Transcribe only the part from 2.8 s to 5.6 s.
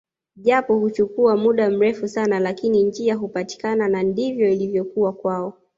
njia hupatikana na ndivyo ilivyokuwa kwao